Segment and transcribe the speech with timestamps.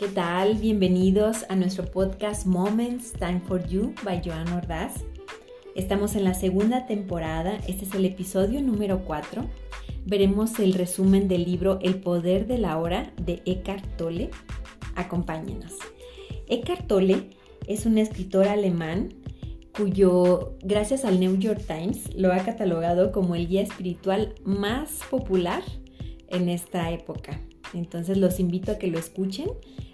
[0.00, 0.54] ¿Qué tal?
[0.54, 5.04] Bienvenidos a nuestro podcast Moments Time for You by Joan Ordaz.
[5.74, 9.44] Estamos en la segunda temporada, este es el episodio número 4.
[10.06, 14.30] Veremos el resumen del libro El poder de la hora de Eckhart Tolle.
[14.96, 15.74] Acompáñenos.
[16.48, 17.28] Eckhart Tolle
[17.66, 19.12] es un escritor alemán
[19.76, 25.62] cuyo, gracias al New York Times, lo ha catalogado como el guía espiritual más popular
[26.28, 27.38] en esta época.
[27.74, 29.50] Entonces los invito a que lo escuchen.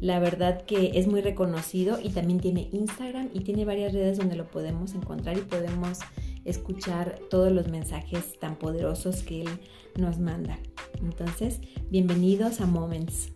[0.00, 4.36] La verdad que es muy reconocido y también tiene Instagram y tiene varias redes donde
[4.36, 5.98] lo podemos encontrar y podemos
[6.44, 9.48] escuchar todos los mensajes tan poderosos que él
[9.96, 10.58] nos manda.
[11.02, 13.30] Entonces, bienvenidos a Moments,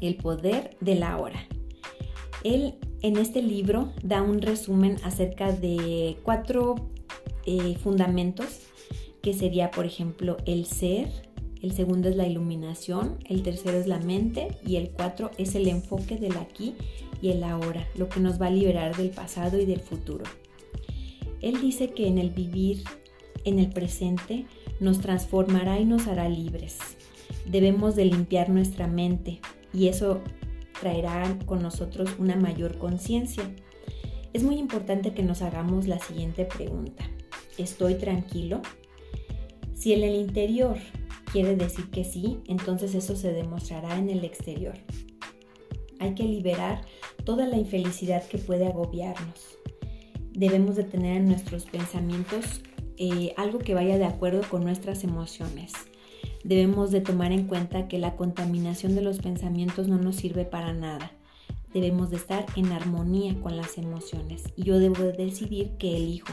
[0.00, 1.46] el poder de la hora.
[2.42, 6.90] Él en este libro da un resumen acerca de cuatro
[7.46, 8.62] eh, fundamentos
[9.22, 11.27] que sería, por ejemplo, el ser,
[11.62, 15.68] el segundo es la iluminación, el tercero es la mente y el cuatro es el
[15.68, 16.74] enfoque del aquí
[17.20, 20.24] y el ahora, lo que nos va a liberar del pasado y del futuro.
[21.40, 22.82] Él dice que en el vivir
[23.44, 24.46] en el presente
[24.80, 26.78] nos transformará y nos hará libres.
[27.46, 29.40] Debemos de limpiar nuestra mente
[29.72, 30.20] y eso
[30.80, 33.44] traerá con nosotros una mayor conciencia.
[34.32, 37.04] Es muy importante que nos hagamos la siguiente pregunta.
[37.56, 38.60] ¿Estoy tranquilo?
[39.74, 40.76] Si en el interior
[41.32, 44.74] quiere decir que sí, entonces eso se demostrará en el exterior.
[46.00, 46.82] Hay que liberar
[47.24, 49.58] toda la infelicidad que puede agobiarnos.
[50.32, 52.62] Debemos de tener en nuestros pensamientos
[52.96, 55.72] eh, algo que vaya de acuerdo con nuestras emociones.
[56.44, 60.72] Debemos de tomar en cuenta que la contaminación de los pensamientos no nos sirve para
[60.72, 61.12] nada.
[61.74, 66.32] Debemos de estar en armonía con las emociones y yo debo de decidir qué elijo,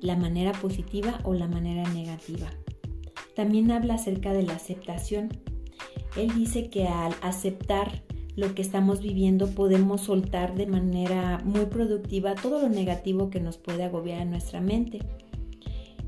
[0.00, 2.50] la manera positiva o la manera negativa.
[3.34, 5.28] También habla acerca de la aceptación.
[6.16, 8.02] Él dice que al aceptar
[8.36, 13.58] lo que estamos viviendo podemos soltar de manera muy productiva todo lo negativo que nos
[13.58, 15.00] puede agobiar en nuestra mente.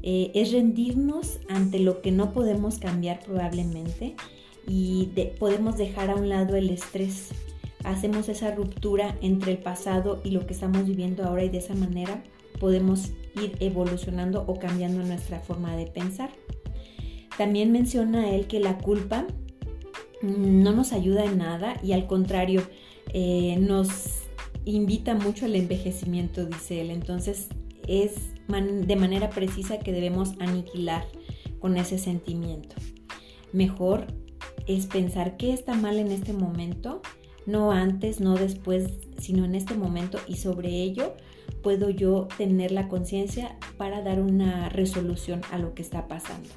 [0.03, 4.15] Eh, es rendirnos ante lo que no podemos cambiar probablemente
[4.69, 5.09] y
[5.39, 7.31] podemos dejar a un lado el estrés.
[7.85, 11.75] Hacemos esa ruptura entre el pasado y lo que estamos viviendo ahora y de esa
[11.75, 12.23] manera
[12.59, 13.11] podemos
[13.41, 16.31] ir evolucionando o cambiando nuestra forma de pensar.
[17.37, 19.27] También menciona él que la culpa
[20.23, 22.63] no nos ayuda en nada y al contrario
[23.13, 23.89] eh, nos
[24.65, 26.91] invita mucho al envejecimiento, dice él.
[26.91, 27.49] Entonces
[27.87, 28.15] es
[28.49, 31.05] de manera precisa que debemos aniquilar
[31.59, 32.77] con ese sentimiento.
[33.53, 34.07] Mejor
[34.67, 37.03] es pensar qué está mal en este momento,
[37.47, 41.15] no antes, no después, sino en este momento y sobre ello
[41.63, 46.49] puedo yo tener la conciencia para dar una resolución a lo que está pasando.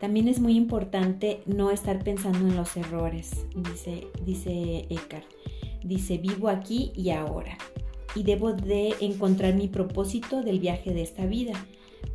[0.00, 5.26] También es muy importante no estar pensando en los errores, dice, dice Eckhart.
[5.84, 7.56] Dice, vivo aquí y ahora
[8.14, 11.52] y debo de encontrar mi propósito del viaje de esta vida,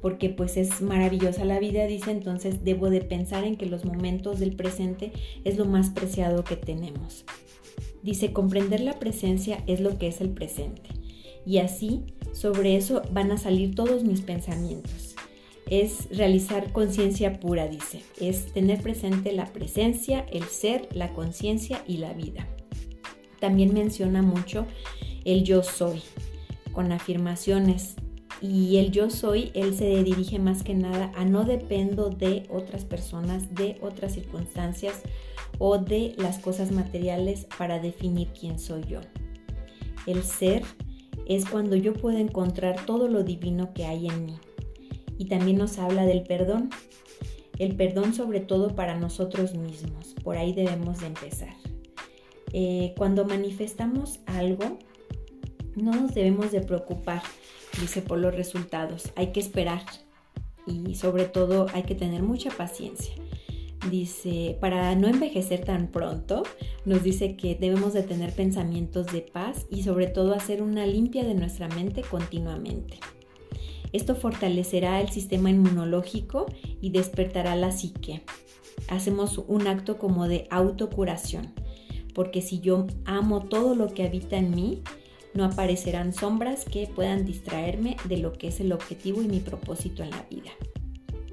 [0.01, 4.39] porque pues es maravillosa la vida, dice, entonces debo de pensar en que los momentos
[4.39, 5.11] del presente
[5.43, 7.25] es lo más preciado que tenemos.
[8.03, 10.89] Dice, comprender la presencia es lo que es el presente.
[11.45, 12.03] Y así,
[12.33, 15.04] sobre eso van a salir todos mis pensamientos.
[15.69, 18.03] Es realizar conciencia pura, dice.
[18.19, 22.47] Es tener presente la presencia, el ser, la conciencia y la vida.
[23.39, 24.65] También menciona mucho
[25.25, 26.01] el yo soy,
[26.71, 27.95] con afirmaciones.
[28.41, 32.85] Y el yo soy, él se dirige más que nada a no dependo de otras
[32.85, 35.01] personas, de otras circunstancias
[35.57, 39.01] o de las cosas materiales para definir quién soy yo.
[40.05, 40.63] El ser
[41.27, 44.35] es cuando yo puedo encontrar todo lo divino que hay en mí.
[45.17, 46.69] Y también nos habla del perdón.
[47.57, 50.15] El perdón sobre todo para nosotros mismos.
[50.23, 51.55] Por ahí debemos de empezar.
[52.53, 54.79] Eh, cuando manifestamos algo,
[55.75, 57.21] no nos debemos de preocupar,
[57.79, 59.11] dice, por los resultados.
[59.15, 59.81] Hay que esperar
[60.65, 63.13] y sobre todo hay que tener mucha paciencia.
[63.89, 66.43] Dice, para no envejecer tan pronto,
[66.85, 71.23] nos dice que debemos de tener pensamientos de paz y sobre todo hacer una limpia
[71.23, 72.99] de nuestra mente continuamente.
[73.95, 76.47] Esto fortalecerá el sistema inmunológico
[76.81, 78.23] y despertará la psique.
[78.89, 81.53] Hacemos un acto como de autocuración,
[82.13, 84.81] porque si yo amo todo lo que habita en mí,
[85.33, 90.03] no aparecerán sombras que puedan distraerme de lo que es el objetivo y mi propósito
[90.03, 90.51] en la vida.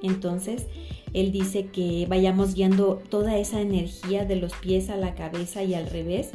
[0.01, 0.69] Entonces,
[1.15, 5.75] él dice que vayamos guiando toda esa energía de los pies a la cabeza y
[5.75, 6.31] al revés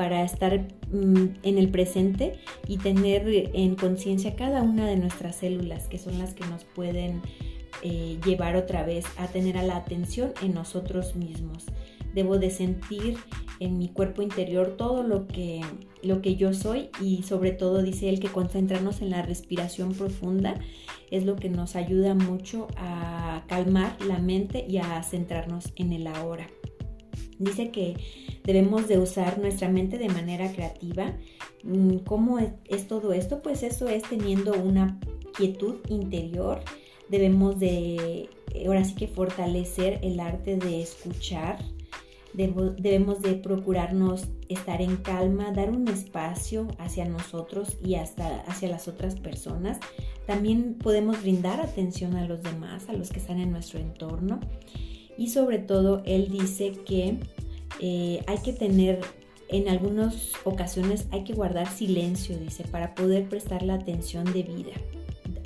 [0.00, 5.88] para estar mm, en el presente y tener en conciencia cada una de nuestras células
[5.88, 7.20] que son las que nos pueden
[7.82, 11.66] eh, llevar otra vez a tener a la atención en nosotros mismos.
[12.14, 13.18] Debo de sentir
[13.58, 15.60] en mi cuerpo interior todo lo que,
[16.02, 20.54] lo que yo soy y sobre todo dice él que concentrarnos en la respiración profunda
[21.10, 26.06] es lo que nos ayuda mucho a calmar la mente y a centrarnos en el
[26.06, 26.46] ahora.
[27.40, 27.96] Dice que
[28.44, 31.16] debemos de usar nuestra mente de manera creativa.
[31.64, 33.40] Mm, ¿Cómo es, todo esto?
[33.40, 35.00] Pues eso es teniendo una
[35.34, 36.60] quietud interior.
[37.08, 38.28] Debemos de,
[38.66, 41.64] ahora sí que fortalecer el arte de escuchar,
[42.34, 48.86] debemos de procurarnos estar en calma, dar un espacio hacia nosotros y hasta hacia las
[48.86, 49.78] otras personas.
[50.26, 54.40] También podemos brindar atención a los demás, a los que están en nuestro entorno.
[55.20, 57.18] Y sobre todo, él dice que
[57.78, 59.00] eh, hay que tener,
[59.50, 64.72] en algunas ocasiones hay que guardar silencio, dice, para poder prestar la atención debida.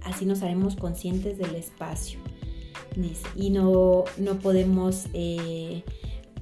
[0.04, 2.20] Así nos haremos conscientes del espacio,
[2.94, 5.06] dice, y no, no podemos...
[5.12, 5.82] Eh,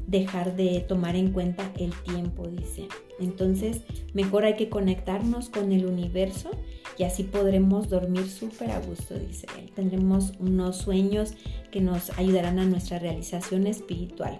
[0.04, 2.88] dejar de tomar en cuenta el tiempo, dice.
[3.20, 3.82] Entonces,
[4.12, 6.50] mejor hay que conectarnos con el universo
[6.98, 9.70] y así podremos dormir súper a gusto, dice él.
[9.74, 11.34] Tendremos unos sueños
[11.70, 14.38] que nos ayudarán a nuestra realización espiritual.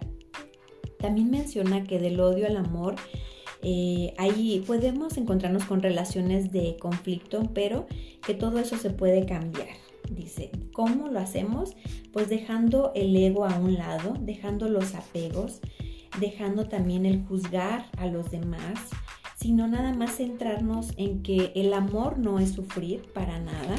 [0.99, 2.96] También menciona que del odio al amor,
[3.62, 7.87] eh, ahí podemos encontrarnos con relaciones de conflicto, pero
[8.25, 9.69] que todo eso se puede cambiar.
[10.10, 11.75] Dice, ¿cómo lo hacemos?
[12.12, 15.60] Pues dejando el ego a un lado, dejando los apegos,
[16.20, 18.78] dejando también el juzgar a los demás,
[19.43, 23.75] sino nada más centrarnos en que el amor no es sufrir para nada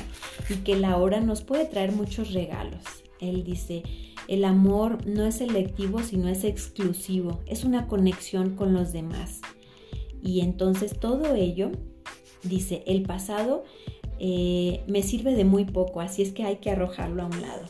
[0.49, 2.83] y que la hora nos puede traer muchos regalos.
[3.21, 3.83] Él dice,
[4.27, 9.39] el amor no es selectivo, sino es exclusivo, es una conexión con los demás.
[10.21, 11.71] Y entonces todo ello,
[12.43, 13.63] dice, el pasado
[14.19, 17.63] eh, me sirve de muy poco, así es que hay que arrojarlo a un lado.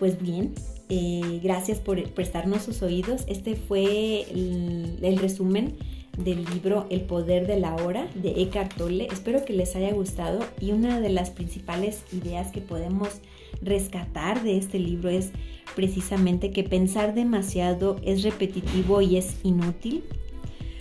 [0.00, 0.54] Pues bien,
[0.88, 3.22] eh, gracias por prestarnos sus oídos.
[3.28, 5.76] Este fue el, resumen
[6.16, 9.08] del libro El poder de la hora de Eckhart Tolle.
[9.10, 13.20] Espero que les haya gustado y una de las principales ideas que podemos
[13.62, 15.30] rescatar de este libro es
[15.74, 20.04] precisamente que pensar demasiado es repetitivo y es inútil.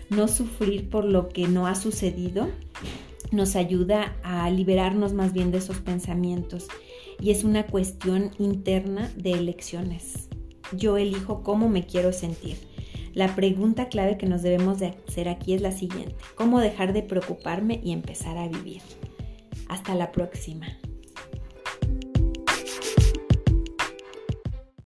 [0.10, 2.50] No sufrir por lo que no ha sucedido
[3.32, 6.68] nos ayuda a liberarnos más bien de esos pensamientos
[7.22, 10.30] y es una cuestión interna de elecciones.
[10.72, 12.58] Yo elijo cómo me quiero sentir.
[13.14, 16.16] La pregunta clave que nos debemos de hacer aquí es la siguiente.
[16.36, 18.82] ¿Cómo dejar de preocuparme y empezar a vivir?
[19.68, 20.68] Hasta la próxima.